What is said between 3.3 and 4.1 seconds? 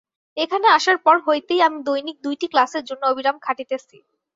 খাটিতেছি।